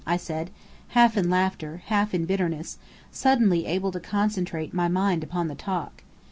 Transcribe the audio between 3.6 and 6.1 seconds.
able to concentrate my mind upon the talk.